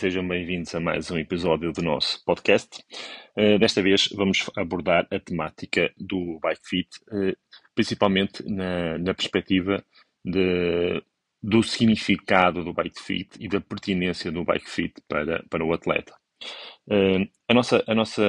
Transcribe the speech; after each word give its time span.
sejam 0.00 0.26
bem-vindos 0.26 0.74
a 0.74 0.80
mais 0.80 1.10
um 1.10 1.18
episódio 1.18 1.74
do 1.74 1.82
nosso 1.82 2.24
podcast. 2.24 2.82
Uh, 3.36 3.58
desta 3.58 3.82
vez 3.82 4.08
vamos 4.16 4.48
abordar 4.56 5.06
a 5.10 5.20
temática 5.20 5.92
do 5.98 6.38
Bike 6.40 6.66
Fit, 6.66 6.88
uh, 7.12 7.36
principalmente 7.74 8.42
na, 8.48 8.96
na 8.96 9.12
perspectiva 9.12 9.84
de, 10.24 11.04
do 11.42 11.62
significado 11.62 12.64
do 12.64 12.72
Bike 12.72 12.98
Fit 12.98 13.28
e 13.38 13.46
da 13.46 13.60
pertinência 13.60 14.32
do 14.32 14.42
Bike 14.42 14.70
Fit 14.70 14.94
para, 15.06 15.44
para 15.50 15.62
o 15.62 15.70
atleta. 15.70 16.14
Uh, 16.88 17.28
a 17.46 17.52
nossa, 17.52 17.84
a 17.86 17.94
nossa 17.94 18.24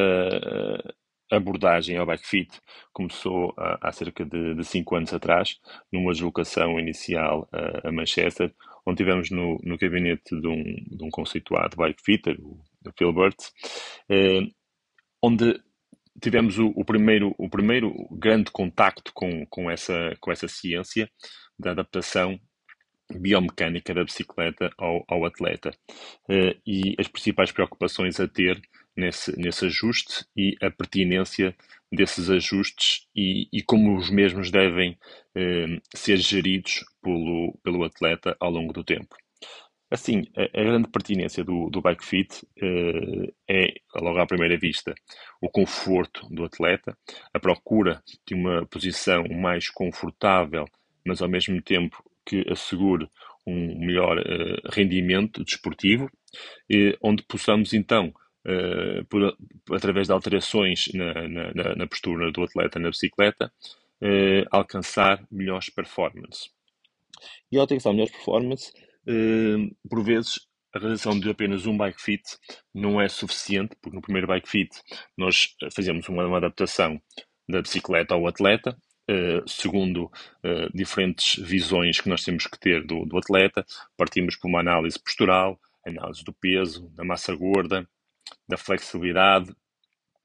abordagem 1.31 1.95
ao 1.95 2.05
Bike 2.05 2.27
Fit 2.27 2.51
começou 2.91 3.53
há, 3.57 3.87
há 3.87 3.91
cerca 3.93 4.25
de, 4.25 4.55
de 4.55 4.65
cinco 4.65 4.97
anos 4.97 5.13
atrás, 5.13 5.57
numa 5.89 6.11
deslocação 6.11 6.77
inicial 6.77 7.47
a 7.81 7.89
Manchester, 7.93 8.53
onde 8.85 8.97
tivemos 8.97 9.29
no, 9.29 9.57
no 9.63 9.77
gabinete 9.77 10.39
de 10.39 10.47
um, 10.47 10.63
de 10.63 11.03
um 11.03 11.09
conceituado 11.09 11.77
bike 11.77 12.01
fitter, 12.03 12.37
o, 12.39 12.59
o 12.85 12.91
Phil 12.97 13.13
Burt, 13.13 13.37
eh, 14.09 14.41
onde 15.21 15.61
tivemos 16.21 16.57
o, 16.57 16.67
o, 16.75 16.83
primeiro, 16.83 17.33
o 17.37 17.49
primeiro 17.49 17.93
grande 18.11 18.51
contacto 18.51 19.11
com, 19.13 19.45
com, 19.47 19.69
essa, 19.69 20.15
com 20.19 20.31
essa 20.31 20.47
ciência 20.47 21.09
da 21.57 21.71
adaptação 21.71 22.39
biomecânica 23.19 23.93
da 23.93 24.03
bicicleta 24.03 24.71
ao, 24.77 25.03
ao 25.07 25.25
atleta. 25.25 25.71
Eh, 26.29 26.57
e 26.65 26.95
as 26.97 27.07
principais 27.07 27.51
preocupações 27.51 28.19
a 28.19 28.27
ter 28.27 28.61
nesse, 28.95 29.37
nesse 29.37 29.65
ajuste 29.65 30.25
e 30.35 30.55
a 30.61 30.69
pertinência 30.71 31.55
desses 31.91 32.29
ajustes 32.29 33.07
e, 33.15 33.47
e 33.51 33.61
como 33.61 33.97
os 33.97 34.09
mesmos 34.09 34.49
devem 34.49 34.97
eh, 35.35 35.77
ser 35.93 36.17
geridos 36.17 36.85
pelo, 37.01 37.57
pelo 37.63 37.83
atleta 37.83 38.35
ao 38.39 38.49
longo 38.49 38.71
do 38.71 38.83
tempo. 38.83 39.15
Assim, 39.91 40.23
a, 40.37 40.43
a 40.43 40.63
grande 40.63 40.87
pertinência 40.87 41.43
do, 41.43 41.69
do 41.69 41.81
bike 41.81 42.05
fit 42.05 42.47
eh, 42.61 43.33
é, 43.49 43.73
logo 43.95 44.19
à 44.19 44.25
primeira 44.25 44.57
vista, 44.57 44.95
o 45.41 45.49
conforto 45.49 46.25
do 46.29 46.45
atleta, 46.45 46.97
a 47.33 47.39
procura 47.39 48.01
de 48.25 48.33
uma 48.33 48.65
posição 48.67 49.25
mais 49.29 49.69
confortável, 49.69 50.65
mas 51.05 51.21
ao 51.21 51.27
mesmo 51.27 51.61
tempo 51.61 52.01
que 52.25 52.45
assegure 52.49 53.09
um 53.45 53.79
melhor 53.79 54.17
eh, 54.19 54.61
rendimento 54.71 55.43
desportivo, 55.43 56.09
eh, 56.71 56.95
onde 57.01 57.23
possamos 57.23 57.73
então 57.73 58.13
uh, 58.45 59.05
por, 59.05 59.35
através 59.71 60.07
de 60.07 60.13
alterações 60.13 60.89
na, 60.93 61.27
na, 61.27 61.75
na, 61.75 61.87
postura 61.87 62.31
do 62.31 62.43
atleta 62.43 62.79
na 62.79 62.89
bicicleta, 62.89 63.51
uh, 64.01 64.47
alcançar 64.51 65.25
melhores 65.31 65.69
performances. 65.69 66.49
E 67.51 67.57
ao 67.57 67.61
alcançar 67.61 67.91
melhores 67.91 68.11
performances, 68.11 68.69
uh, 69.07 69.89
por 69.89 70.03
vezes 70.03 70.39
a 70.73 70.79
realização 70.79 71.19
de 71.19 71.29
apenas 71.29 71.65
um 71.65 71.77
bike 71.77 72.01
fit 72.01 72.23
não 72.73 73.01
é 73.01 73.09
suficiente, 73.09 73.75
porque 73.81 73.95
no 73.95 74.01
primeiro 74.01 74.27
bike 74.27 74.49
fit 74.49 74.69
nós 75.17 75.53
fazemos 75.75 76.07
uma, 76.07 76.25
uma 76.25 76.37
adaptação 76.37 77.01
da 77.47 77.61
bicicleta 77.61 78.13
ao 78.13 78.27
atleta, 78.27 78.77
Uh, 79.09 79.43
segundo 79.49 80.05
uh, 80.05 80.71
diferentes 80.73 81.35
visões 81.43 81.99
que 81.99 82.07
nós 82.07 82.23
temos 82.23 82.45
que 82.45 82.57
ter 82.57 82.85
do, 82.85 83.03
do, 83.03 83.17
atleta, 83.17 83.65
partimos 83.97 84.37
por 84.37 84.47
uma 84.47 84.61
análise 84.61 84.97
postural, 84.97 85.59
análise 85.85 86.23
do 86.23 86.31
peso, 86.31 86.87
da 86.91 87.03
massa 87.03 87.35
gorda, 87.35 87.85
da 88.47 88.57
flexibilidade, 88.57 89.53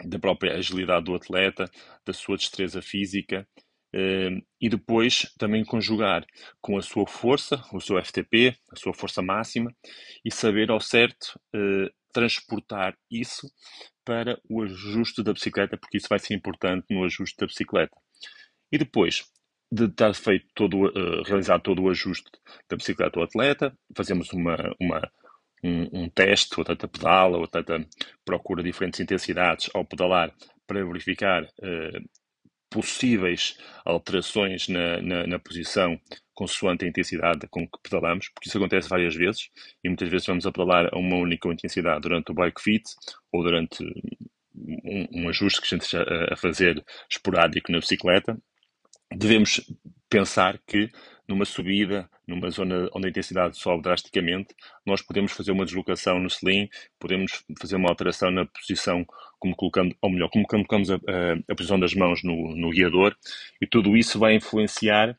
da 0.04 0.18
própria 0.18 0.54
agilidade 0.54 1.04
do 1.04 1.14
atleta, 1.14 1.70
da 2.04 2.12
sua 2.12 2.36
destreza 2.36 2.82
física 2.82 3.46
eh, 3.94 4.30
e 4.60 4.68
depois 4.68 5.32
também 5.38 5.64
conjugar 5.64 6.26
com 6.60 6.76
a 6.76 6.82
sua 6.82 7.06
força, 7.06 7.62
o 7.72 7.80
seu 7.80 8.02
FTP, 8.02 8.56
a 8.70 8.76
sua 8.76 8.92
força 8.92 9.22
máxima 9.22 9.74
e 10.24 10.30
saber 10.30 10.70
ao 10.70 10.80
certo 10.80 11.40
eh, 11.54 11.90
transportar 12.12 12.96
isso 13.10 13.50
para 14.04 14.40
o 14.48 14.62
ajuste 14.62 15.22
da 15.22 15.32
bicicleta, 15.32 15.76
porque 15.76 15.98
isso 15.98 16.08
vai 16.08 16.18
ser 16.18 16.34
importante 16.34 16.86
no 16.90 17.04
ajuste 17.04 17.36
da 17.38 17.46
bicicleta. 17.46 17.94
E 18.72 18.78
depois 18.78 19.24
de 19.70 19.84
estar 19.84 20.14
feito 20.14 20.46
todo, 20.54 20.86
uh, 20.86 21.22
realizado 21.24 21.62
todo 21.62 21.82
o 21.82 21.90
ajuste 21.90 22.30
da 22.70 22.76
bicicleta 22.76 23.18
ao 23.18 23.24
atleta, 23.24 23.76
fazemos 23.94 24.32
uma, 24.32 24.56
uma 24.80 25.02
um, 25.62 26.02
um 26.02 26.08
teste, 26.08 26.58
o 26.58 26.62
atleta 26.62 26.88
pedala, 26.88 27.38
o 27.38 27.44
atleta 27.44 27.84
procura 28.24 28.62
diferentes 28.62 29.00
intensidades 29.00 29.70
ao 29.74 29.84
pedalar 29.84 30.32
para 30.66 30.84
verificar 30.84 31.44
uh, 31.44 32.08
possíveis 32.70 33.56
alterações 33.84 34.68
na, 34.68 35.00
na, 35.00 35.26
na, 35.26 35.38
posição 35.38 35.98
consoante 36.34 36.84
a 36.84 36.88
intensidade 36.88 37.46
com 37.48 37.66
que 37.66 37.78
pedalamos, 37.82 38.28
porque 38.28 38.48
isso 38.48 38.58
acontece 38.58 38.88
várias 38.88 39.14
vezes 39.14 39.48
e 39.82 39.88
muitas 39.88 40.08
vezes 40.08 40.26
vamos 40.26 40.46
a 40.46 40.52
pedalar 40.52 40.88
a 40.92 40.98
uma 40.98 41.16
única 41.16 41.48
intensidade 41.48 42.00
durante 42.00 42.32
o 42.32 42.34
bike 42.34 42.60
fit 42.60 42.84
ou 43.32 43.42
durante 43.42 43.82
um, 44.54 45.22
um 45.22 45.28
ajuste 45.28 45.60
que 45.60 45.66
a 45.66 45.78
gente 45.78 45.84
está 45.84 46.04
a 46.32 46.36
fazer 46.36 46.84
esporádico 47.08 47.72
na 47.72 47.78
bicicleta. 47.78 48.36
Devemos 49.10 49.60
pensar 50.10 50.58
que 50.66 50.90
numa 51.28 51.44
subida, 51.44 52.08
numa 52.26 52.50
zona 52.50 52.88
onde 52.92 53.06
a 53.06 53.10
intensidade 53.10 53.56
sobe 53.56 53.82
drasticamente, 53.82 54.54
nós 54.84 55.00
podemos 55.00 55.32
fazer 55.32 55.52
uma 55.52 55.64
deslocação 55.64 56.18
no 56.18 56.26
sling, 56.26 56.68
podemos 56.98 57.44
fazer 57.60 57.76
uma 57.76 57.88
alteração 57.88 58.30
na 58.30 58.44
posição, 58.46 59.06
como 59.38 59.54
colocando, 59.54 59.94
ou 60.00 60.10
melhor, 60.10 60.28
como 60.30 60.46
colocamos 60.46 60.90
a, 60.90 60.94
a, 60.96 61.52
a 61.52 61.54
posição 61.54 61.78
das 61.78 61.94
mãos 61.94 62.22
no, 62.22 62.56
no, 62.56 62.70
guiador, 62.70 63.16
e 63.60 63.66
tudo 63.66 63.96
isso 63.96 64.18
vai 64.18 64.34
influenciar 64.34 65.16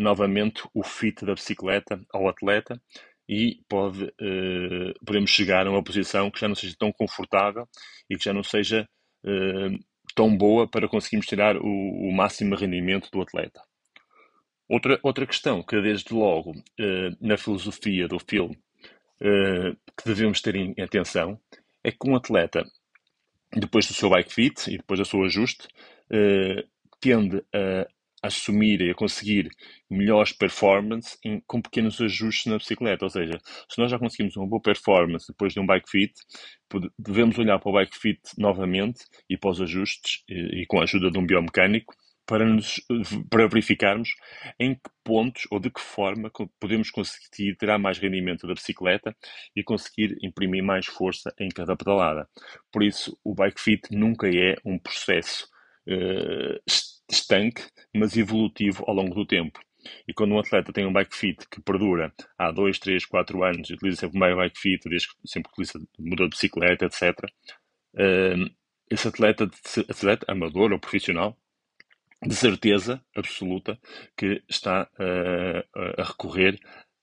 novamente 0.00 0.62
o 0.72 0.82
fit 0.82 1.24
da 1.24 1.34
bicicleta 1.34 2.00
ao 2.12 2.28
atleta 2.28 2.80
e 3.28 3.60
pode, 3.68 4.04
uh, 4.04 5.04
podemos 5.04 5.30
chegar 5.30 5.66
a 5.66 5.70
uma 5.70 5.82
posição 5.82 6.30
que 6.30 6.40
já 6.40 6.48
não 6.48 6.54
seja 6.54 6.74
tão 6.78 6.92
confortável 6.92 7.66
e 8.08 8.16
que 8.16 8.24
já 8.24 8.32
não 8.32 8.42
seja 8.42 8.88
uh, 9.24 9.78
tão 10.14 10.36
boa 10.36 10.68
para 10.68 10.88
conseguirmos 10.88 11.26
tirar 11.26 11.56
o, 11.56 11.62
o 11.62 12.12
máximo 12.12 12.54
rendimento 12.54 13.10
do 13.10 13.20
atleta. 13.22 13.60
Outra, 14.68 14.98
outra 15.02 15.26
questão 15.26 15.62
que, 15.62 15.80
desde 15.80 16.14
logo, 16.14 16.52
uh, 16.52 17.16
na 17.20 17.36
filosofia 17.36 18.08
do 18.08 18.18
filme, 18.18 18.56
uh, 19.20 19.76
que 19.96 20.04
devemos 20.06 20.40
ter 20.40 20.56
em 20.56 20.74
atenção, 20.80 21.38
é 21.82 21.90
que 21.90 22.08
um 22.08 22.16
atleta, 22.16 22.64
depois 23.54 23.86
do 23.86 23.94
seu 23.94 24.08
bike 24.08 24.32
fit 24.32 24.70
e 24.70 24.78
depois 24.78 24.98
do 24.98 25.04
seu 25.04 25.22
ajuste, 25.22 25.68
uh, 26.10 26.66
tende 27.00 27.44
a 27.52 27.86
assumir 28.26 28.80
e 28.80 28.90
a 28.90 28.94
conseguir 28.94 29.50
melhores 29.90 30.32
performance 30.32 31.18
em, 31.22 31.42
com 31.46 31.60
pequenos 31.60 32.00
ajustes 32.00 32.46
na 32.46 32.56
bicicleta. 32.56 33.04
Ou 33.04 33.10
seja, 33.10 33.38
se 33.68 33.78
nós 33.78 33.90
já 33.90 33.98
conseguimos 33.98 34.34
uma 34.36 34.46
boa 34.46 34.62
performance 34.62 35.26
depois 35.28 35.52
de 35.52 35.60
um 35.60 35.66
bike 35.66 35.90
fit, 35.90 36.14
devemos 36.98 37.38
olhar 37.38 37.58
para 37.58 37.68
o 37.68 37.74
bike 37.74 37.98
fit 37.98 38.20
novamente 38.38 39.04
e 39.28 39.36
para 39.36 39.50
os 39.50 39.60
ajustes 39.60 40.22
e, 40.26 40.62
e 40.62 40.66
com 40.66 40.80
a 40.80 40.84
ajuda 40.84 41.10
de 41.10 41.18
um 41.18 41.26
biomecânico 41.26 41.94
para, 42.26 42.44
nos, 42.44 42.80
para 43.30 43.46
verificarmos 43.46 44.10
em 44.58 44.74
que 44.74 44.90
pontos 45.02 45.46
ou 45.50 45.60
de 45.60 45.70
que 45.70 45.80
forma 45.80 46.30
podemos 46.58 46.90
conseguir 46.90 47.56
tirar 47.56 47.78
mais 47.78 47.98
rendimento 47.98 48.46
da 48.46 48.54
bicicleta 48.54 49.14
e 49.54 49.62
conseguir 49.62 50.16
imprimir 50.22 50.62
mais 50.62 50.86
força 50.86 51.34
em 51.38 51.48
cada 51.48 51.76
pedalada. 51.76 52.28
Por 52.72 52.82
isso, 52.82 53.18
o 53.22 53.34
bike 53.34 53.60
fit 53.60 53.82
nunca 53.90 54.28
é 54.28 54.56
um 54.64 54.78
processo 54.78 55.48
uh, 55.88 56.60
estanque, 57.10 57.62
mas 57.94 58.16
evolutivo 58.16 58.84
ao 58.86 58.94
longo 58.94 59.14
do 59.14 59.26
tempo. 59.26 59.60
E 60.08 60.14
quando 60.14 60.32
um 60.32 60.38
atleta 60.38 60.72
tem 60.72 60.86
um 60.86 60.92
bike 60.92 61.14
fit 61.14 61.46
que 61.50 61.60
perdura 61.60 62.12
há 62.38 62.50
2, 62.50 62.78
3, 62.78 63.04
4 63.04 63.44
anos 63.44 63.68
utiliza 63.68 64.00
sempre 64.00 64.32
o 64.32 64.36
bike 64.36 64.58
fit, 64.58 64.88
desde 64.88 65.08
que 65.08 65.14
sempre 65.26 65.52
utiliza, 65.52 65.78
muda 65.98 66.24
de 66.24 66.30
bicicleta, 66.30 66.86
etc., 66.86 67.18
uh, 67.94 68.54
esse 68.90 69.08
atleta, 69.08 69.50
atleta 69.88 70.26
amador 70.28 70.72
ou 70.72 70.78
profissional 70.78 71.36
de 72.26 72.34
certeza 72.34 73.02
absoluta 73.14 73.78
que 74.16 74.42
está 74.48 74.88
uh, 74.98 76.00
a 76.00 76.04
recorrer 76.04 76.58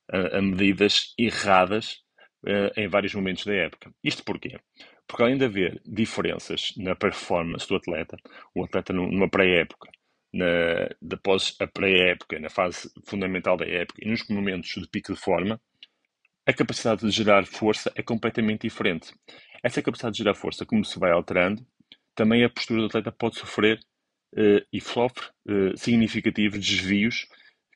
a, 0.09 0.37
a 0.37 0.41
medidas 0.41 1.13
erradas 1.17 2.01
uh, 2.43 2.79
em 2.79 2.87
vários 2.87 3.13
momentos 3.13 3.45
da 3.45 3.53
época. 3.53 3.91
Isto 4.03 4.23
porquê? 4.23 4.59
Porque 5.07 5.23
além 5.23 5.37
de 5.37 5.45
haver 5.45 5.81
diferenças 5.85 6.73
na 6.77 6.95
performance 6.95 7.67
do 7.67 7.75
atleta, 7.75 8.17
o 8.55 8.63
atleta 8.63 8.93
numa 8.93 9.29
pré-época, 9.29 9.89
após 11.11 11.55
a 11.59 11.67
pré-época, 11.67 12.39
na 12.39 12.49
fase 12.49 12.89
fundamental 13.05 13.57
da 13.57 13.65
época 13.65 13.99
e 14.01 14.09
nos 14.09 14.25
momentos 14.29 14.69
de 14.69 14.87
pico 14.87 15.13
de 15.13 15.19
forma, 15.19 15.59
a 16.45 16.53
capacidade 16.53 17.01
de 17.01 17.11
gerar 17.11 17.45
força 17.45 17.91
é 17.95 18.01
completamente 18.01 18.61
diferente. 18.61 19.13
Essa 19.61 19.81
capacidade 19.81 20.13
de 20.13 20.23
gerar 20.23 20.33
força, 20.33 20.65
como 20.65 20.83
se 20.85 20.97
vai 20.97 21.11
alterando, 21.11 21.65
também 22.15 22.43
a 22.43 22.49
postura 22.49 22.79
do 22.79 22.85
atleta 22.87 23.11
pode 23.11 23.37
sofrer 23.37 23.79
e 24.71 24.79
sofre 24.79 25.25
uh, 25.47 25.77
significativos 25.77 26.59
desvios 26.59 27.27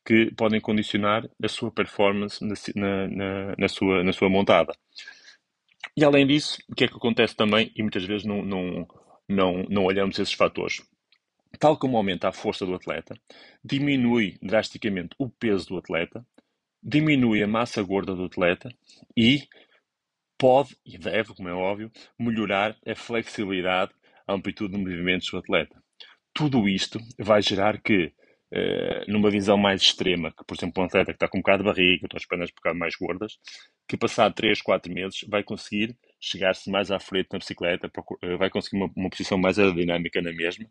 que 0.05 0.31
podem 0.35 0.61
condicionar 0.61 1.27
a 1.41 1.47
sua 1.47 1.71
performance 1.71 2.43
na, 2.75 3.07
na, 3.07 3.55
na, 3.57 3.67
sua, 3.67 4.03
na 4.03 4.13
sua 4.13 4.29
montada. 4.29 4.73
E 5.97 6.03
além 6.03 6.27
disso, 6.27 6.57
o 6.69 6.75
que 6.75 6.83
é 6.83 6.87
que 6.87 6.95
acontece 6.95 7.35
também, 7.35 7.71
e 7.75 7.81
muitas 7.81 8.03
vezes 8.03 8.25
não, 8.25 8.43
não, 8.43 8.87
não, 9.27 9.63
não 9.69 9.83
olhamos 9.85 10.19
esses 10.19 10.33
fatores? 10.33 10.83
Tal 11.59 11.77
como 11.77 11.97
aumenta 11.97 12.27
a 12.27 12.33
força 12.33 12.65
do 12.65 12.75
atleta, 12.75 13.15
diminui 13.63 14.37
drasticamente 14.41 15.15
o 15.17 15.29
peso 15.29 15.69
do 15.69 15.77
atleta, 15.77 16.25
diminui 16.83 17.41
a 17.41 17.47
massa 17.47 17.81
gorda 17.81 18.13
do 18.13 18.25
atleta 18.25 18.69
e 19.17 19.47
pode 20.37 20.75
e 20.85 20.97
deve, 20.97 21.33
como 21.33 21.49
é 21.49 21.53
óbvio, 21.53 21.91
melhorar 22.19 22.77
a 22.85 22.93
flexibilidade, 22.93 23.93
a 24.27 24.33
amplitude 24.33 24.73
de 24.73 24.79
movimentos 24.79 25.29
do 25.31 25.37
atleta. 25.37 25.81
Tudo 26.35 26.67
isto 26.69 26.99
vai 27.17 27.41
gerar 27.41 27.81
que, 27.81 28.13
uh, 28.53 29.11
numa 29.11 29.31
visão 29.31 29.57
mais 29.57 29.81
extrema, 29.81 30.31
que 30.31 30.43
por 30.45 30.55
exemplo 30.55 30.83
um 30.83 30.85
atleta 30.85 31.13
que 31.13 31.15
está 31.15 31.27
com 31.29 31.37
um 31.37 31.41
bocado 31.41 31.63
de 31.63 31.69
barriga, 31.69 32.07
com 32.09 32.17
as 32.17 32.25
pernas 32.25 32.49
um 32.51 32.55
bocado 32.55 32.77
mais 32.77 32.95
gordas, 32.95 33.39
que 33.87 33.97
passado 33.97 34.35
3, 34.35 34.61
4 34.61 34.93
meses 34.93 35.21
vai 35.29 35.43
conseguir 35.43 35.97
chegar-se 36.19 36.69
mais 36.69 36.91
à 36.91 36.99
frente 36.99 37.29
na 37.31 37.39
bicicleta, 37.39 37.89
eh, 38.21 38.35
vai 38.37 38.49
conseguir 38.49 38.77
uma, 38.77 38.91
uma 38.95 39.09
posição 39.09 39.37
mais 39.37 39.57
aerodinâmica 39.57 40.21
na 40.21 40.33
mesma 40.33 40.69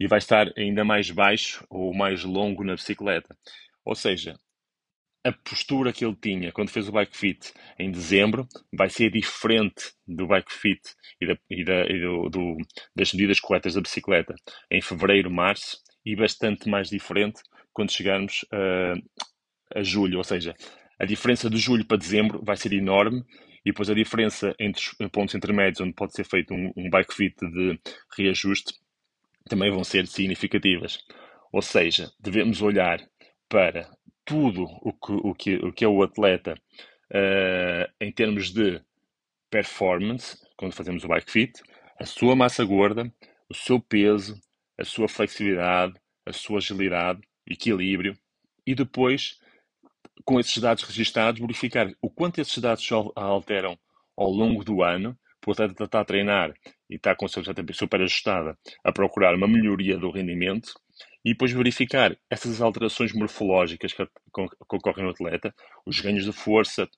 e 0.00 0.08
vai 0.08 0.18
estar 0.18 0.52
ainda 0.58 0.84
mais 0.84 1.10
baixo 1.10 1.64
ou 1.70 1.94
mais 1.94 2.24
longo 2.24 2.64
na 2.64 2.74
bicicleta. 2.74 3.36
Ou 3.84 3.94
seja, 3.94 4.36
a 5.26 5.32
postura 5.32 5.92
que 5.92 6.04
ele 6.04 6.14
tinha 6.14 6.52
quando 6.52 6.70
fez 6.70 6.88
o 6.88 6.92
bike 6.92 7.16
fit 7.16 7.52
em 7.78 7.90
dezembro 7.90 8.46
vai 8.72 8.88
ser 8.88 9.10
diferente 9.10 9.92
do 10.06 10.26
bike 10.26 10.52
fit 10.52 10.80
e, 11.20 11.26
da, 11.26 11.38
e, 11.50 11.64
da, 11.64 11.84
e 11.86 12.00
do, 12.00 12.28
do, 12.28 12.56
das 12.94 13.12
medidas 13.12 13.40
corretas 13.40 13.74
da 13.74 13.80
bicicleta 13.80 14.34
em 14.70 14.80
fevereiro, 14.80 15.30
março 15.30 15.78
e 16.04 16.14
bastante 16.14 16.68
mais 16.68 16.88
diferente 16.88 17.42
quando 17.72 17.90
chegarmos 17.90 18.44
a, 19.74 19.82
julho. 19.82 20.18
Ou 20.18 20.24
seja, 20.24 20.54
a 20.98 21.04
diferença 21.04 21.50
de 21.50 21.58
julho 21.58 21.84
para 21.84 21.98
dezembro 21.98 22.40
vai 22.44 22.56
ser 22.56 22.72
enorme 22.72 23.24
e 23.64 23.70
depois 23.70 23.90
a 23.90 23.94
diferença 23.94 24.54
entre 24.60 24.80
pontos 25.10 25.34
intermédios 25.34 25.80
onde 25.80 25.92
pode 25.92 26.12
ser 26.12 26.24
feito 26.24 26.54
um, 26.54 26.72
um 26.76 26.88
bike 26.88 27.12
fit 27.12 27.34
de 27.40 27.80
reajuste 28.16 28.74
também 29.48 29.72
vão 29.72 29.82
ser 29.82 30.06
significativas. 30.06 30.98
Ou 31.52 31.62
seja, 31.62 32.12
devemos 32.20 32.62
olhar 32.62 33.00
para 33.48 33.88
tudo 34.26 34.64
o 34.82 34.92
que, 34.92 35.12
o 35.12 35.34
que, 35.34 35.54
o 35.56 35.72
que 35.72 35.84
é 35.84 35.88
o 35.88 36.02
atleta 36.02 36.54
uh, 37.12 37.90
em 38.00 38.12
termos 38.12 38.52
de 38.52 38.82
performance, 39.48 40.36
quando 40.56 40.74
fazemos 40.74 41.04
o 41.04 41.08
bike 41.08 41.30
fit, 41.30 41.62
a 41.98 42.04
sua 42.04 42.36
massa 42.36 42.64
gorda, 42.64 43.10
o 43.48 43.54
seu 43.54 43.80
peso, 43.80 44.38
a 44.76 44.84
sua 44.84 45.08
flexibilidade, 45.08 45.94
a 46.26 46.32
sua 46.32 46.58
agilidade, 46.58 47.20
equilíbrio, 47.46 48.18
e 48.66 48.74
depois, 48.74 49.38
com 50.24 50.40
esses 50.40 50.58
dados 50.58 50.82
registados, 50.82 51.40
verificar 51.40 51.88
o 52.02 52.10
quanto 52.10 52.40
esses 52.40 52.58
dados 52.58 52.86
alteram 53.14 53.78
ao 54.16 54.28
longo 54.28 54.64
do 54.64 54.82
ano, 54.82 55.16
o 55.46 55.52
atleta 55.52 55.84
está 55.84 56.00
a 56.00 56.04
treinar 56.04 56.52
e 56.90 56.96
está 56.96 57.14
com 57.14 57.24
a 57.24 57.28
sua 57.28 57.44
super 57.72 58.00
ajustada 58.00 58.58
a 58.82 58.90
procurar 58.90 59.32
uma 59.36 59.46
melhoria 59.46 59.96
do 59.96 60.10
rendimento, 60.10 60.72
e 61.26 61.30
depois 61.30 61.50
verificar 61.50 62.16
essas 62.30 62.60
alterações 62.60 63.12
morfológicas 63.12 63.92
que, 63.92 64.08
ocorrem 64.32 65.04
no 65.04 65.10
atleta, 65.10 65.52
os 65.84 65.98
ganhos 65.98 66.24
de 66.24 66.30
força, 66.30 66.88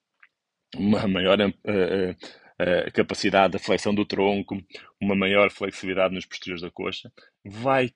uma 0.76 1.08
maior 1.08 1.40
uh, 1.40 1.50
uh, 1.50 2.92
capacidade 2.92 3.54
da 3.54 3.58
flexão 3.58 3.94
do 3.94 4.04
tronco, 4.04 4.62
uma 5.00 5.16
maior 5.16 5.50
flexibilidade 5.50 6.14
nos 6.14 6.26
posteriores 6.26 6.60
da 6.60 6.70
coxa, 6.70 7.10
vai 7.42 7.90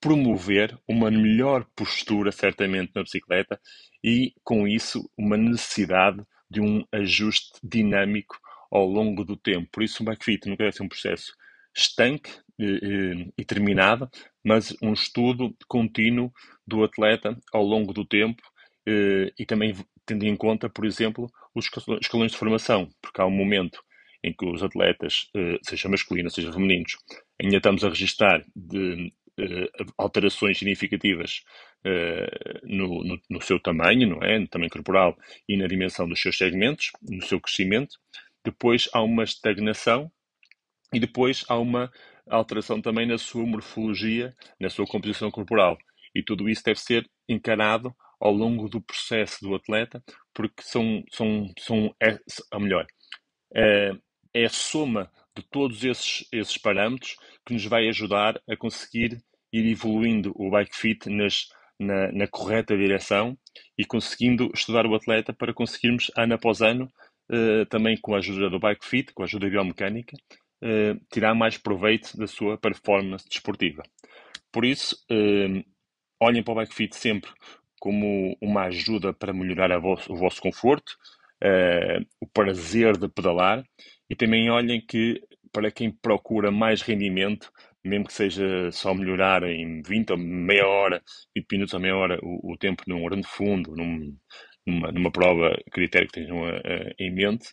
promover 0.00 0.78
uma 0.86 1.10
melhor 1.10 1.66
postura, 1.74 2.30
certamente, 2.30 2.92
na 2.94 3.02
bicicleta 3.02 3.60
e, 4.02 4.34
com 4.44 4.68
isso, 4.68 5.10
uma 5.18 5.36
necessidade 5.36 6.22
de 6.48 6.60
um 6.60 6.84
ajuste 6.92 7.58
dinâmico 7.64 8.38
ao 8.70 8.86
longo 8.86 9.24
do 9.24 9.36
tempo. 9.36 9.68
Por 9.72 9.82
isso, 9.82 10.04
o 10.04 10.06
backfit 10.06 10.48
nunca 10.48 10.62
deve 10.62 10.76
ser 10.76 10.84
um 10.84 10.88
processo 10.88 11.32
estanque 11.76 12.30
e, 12.58 13.30
e 13.38 13.44
terminado, 13.44 14.10
mas 14.44 14.76
um 14.82 14.92
estudo 14.92 15.54
contínuo 15.68 16.32
do 16.66 16.82
atleta 16.82 17.38
ao 17.52 17.62
longo 17.62 17.92
do 17.92 18.04
tempo 18.04 18.42
eh, 18.88 19.32
e 19.38 19.44
também 19.44 19.74
tendo 20.06 20.24
em 20.24 20.34
conta, 20.34 20.70
por 20.70 20.86
exemplo, 20.86 21.30
os 21.54 21.66
escalões 22.00 22.32
de 22.32 22.38
formação, 22.38 22.88
porque 23.02 23.20
há 23.20 23.26
um 23.26 23.30
momento 23.30 23.82
em 24.24 24.32
que 24.32 24.46
os 24.46 24.62
atletas, 24.62 25.28
eh, 25.36 25.58
seja 25.62 25.88
masculinos, 25.90 26.34
seja 26.34 26.52
femininos, 26.52 26.96
ainda 27.40 27.58
estamos 27.58 27.84
a 27.84 27.90
registrar 27.90 28.42
de 28.56 29.12
eh, 29.38 29.70
alterações 29.98 30.58
significativas 30.58 31.42
no, 32.64 33.04
no, 33.04 33.20
no, 33.30 33.40
seu 33.40 33.60
tamanho, 33.60 34.08
não 34.08 34.22
é? 34.22 34.38
no 34.38 34.48
tamanho 34.48 34.70
corporal 34.70 35.16
e 35.48 35.56
na 35.56 35.68
dimensão 35.68 36.08
dos 36.08 36.20
seus 36.20 36.36
segmentos, 36.36 36.90
no 37.08 37.22
seu 37.22 37.40
crescimento. 37.40 37.96
Depois 38.44 38.88
há 38.92 39.00
uma 39.00 39.22
estagnação 39.22 40.10
e 40.92 41.00
depois 41.00 41.44
há 41.48 41.58
uma 41.58 41.90
alteração 42.28 42.80
também 42.80 43.06
na 43.06 43.18
sua 43.18 43.44
morfologia, 43.44 44.34
na 44.60 44.68
sua 44.68 44.86
composição 44.86 45.30
corporal. 45.30 45.76
E 46.14 46.22
tudo 46.22 46.48
isso 46.48 46.62
deve 46.64 46.80
ser 46.80 47.08
encarado 47.28 47.94
ao 48.20 48.32
longo 48.32 48.68
do 48.68 48.80
processo 48.80 49.38
do 49.40 49.54
atleta, 49.54 50.02
porque 50.34 50.62
são, 50.62 51.04
são, 51.10 51.52
são 51.58 51.94
é, 52.02 52.18
ou 52.52 52.60
melhor, 52.60 52.86
é, 53.54 53.92
é 54.34 54.44
a 54.44 54.50
soma 54.50 55.10
de 55.36 55.42
todos 55.50 55.84
esses, 55.84 56.26
esses 56.32 56.58
parâmetros 56.58 57.16
que 57.46 57.54
nos 57.54 57.64
vai 57.64 57.88
ajudar 57.88 58.40
a 58.48 58.56
conseguir 58.56 59.22
ir 59.52 59.70
evoluindo 59.70 60.32
o 60.34 60.50
bike 60.50 60.76
fit 60.76 61.08
nas, 61.08 61.48
na, 61.78 62.10
na, 62.12 62.26
correta 62.26 62.76
direção 62.76 63.38
e 63.78 63.84
conseguindo 63.84 64.50
estudar 64.52 64.84
o 64.84 64.94
atleta 64.94 65.32
para 65.32 65.54
conseguirmos, 65.54 66.10
ano 66.16 66.34
após 66.34 66.60
ano, 66.60 66.90
uh, 67.30 67.64
também 67.66 67.96
com 68.00 68.14
a 68.14 68.18
ajuda 68.18 68.50
do 68.50 68.58
bike 68.58 68.84
fit, 68.84 69.12
com 69.14 69.22
a 69.22 69.26
ajuda 69.26 69.48
biomecânica, 69.48 70.16
uh, 70.62 71.00
tirar 71.12 71.34
mais 71.34 71.56
proveito 71.56 72.16
da 72.16 72.26
sua 72.26 72.58
performance 72.58 73.28
desportiva. 73.28 73.82
Por 74.52 74.64
isso, 74.64 74.96
uh, 75.10 75.64
olhem 76.20 76.42
para 76.42 76.52
o 76.52 76.56
bike 76.56 76.74
fit 76.74 76.96
sempre 76.96 77.30
como 77.80 78.36
uma 78.40 78.64
ajuda 78.64 79.12
para 79.12 79.32
melhorar 79.32 79.78
o 79.78 80.16
vosso 80.16 80.40
conforto, 80.40 80.92
uh, 81.42 82.04
o 82.20 82.26
prazer 82.26 82.96
de 82.96 83.08
pedalar 83.08 83.64
e 84.10 84.16
também 84.16 84.50
olhem 84.50 84.80
que 84.84 85.22
para 85.52 85.70
quem 85.70 85.90
procura 85.90 86.50
mais 86.50 86.82
rendimento, 86.82 87.50
mesmo 87.84 88.06
que 88.06 88.12
seja 88.12 88.70
só 88.70 88.92
melhorar 88.94 89.42
em 89.44 89.82
20 89.82 90.12
ou 90.12 90.18
meia 90.18 90.66
hora, 90.66 91.02
20 91.36 91.52
minutos 91.52 91.74
ou 91.74 91.80
meia 91.80 91.96
hora 91.96 92.18
o, 92.22 92.52
o 92.52 92.58
tempo 92.58 92.82
num 92.86 93.04
grande 93.04 93.26
fundo, 93.26 93.74
num, 93.74 94.16
numa, 94.66 94.92
numa 94.92 95.10
prova 95.10 95.56
critério 95.70 96.08
que 96.08 96.20
tenham 96.20 96.42
uh, 96.42 96.94
em 96.98 97.12
mente, 97.12 97.48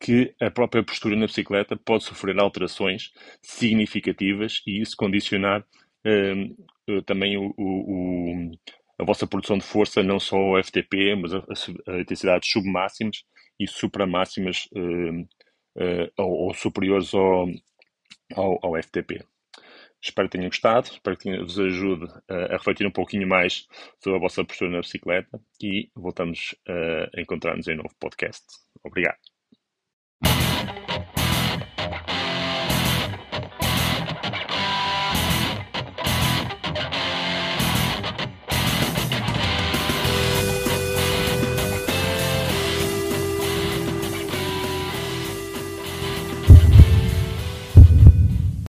que 0.00 0.34
a 0.40 0.50
própria 0.50 0.82
postura 0.82 1.16
na 1.16 1.26
bicicleta 1.26 1.76
pode 1.76 2.04
sofrer 2.04 2.38
alterações 2.38 3.12
significativas 3.42 4.60
e 4.66 4.80
isso 4.80 4.96
condicionar 4.96 5.64
hum, 6.04 6.54
eh, 6.88 7.00
também 7.02 7.36
o, 7.36 7.54
o, 7.56 8.50
a 8.98 9.04
vossa 9.04 9.26
produção 9.26 9.58
de 9.58 9.64
força, 9.64 10.02
não 10.02 10.20
só 10.20 10.36
o 10.36 10.62
FTP, 10.62 11.16
mas 11.16 11.32
a, 11.34 11.38
a 11.88 12.00
intensidades 12.00 12.50
submáximas 12.50 13.24
e 13.58 13.66
supramáximas 13.66 14.66
uh, 14.72 15.20
uh, 15.82 16.12
ou, 16.18 16.30
ou, 16.46 16.54
superiores 16.54 17.14
ao, 17.14 17.46
ao, 18.34 18.58
ao, 18.62 18.82
FTP. 18.82 19.24
Espero 20.02 20.28
que 20.28 20.36
tenham 20.36 20.50
gostado, 20.50 20.88
espero 20.88 21.16
que 21.16 21.38
vos 21.38 21.58
ajude 21.58 22.06
a 22.28 22.56
refletir 22.58 22.86
um 22.86 22.90
pouquinho 22.90 23.26
mais 23.26 23.66
sobre 24.02 24.18
a 24.18 24.20
vossa 24.20 24.44
postura 24.44 24.70
na 24.70 24.80
bicicleta 24.80 25.40
e 25.62 25.90
voltamos 25.94 26.54
a 26.68 27.20
encontrar-nos 27.20 27.68
em 27.68 27.76
novo 27.76 27.94
podcast. 27.98 28.44
Obrigado. 28.84 29.33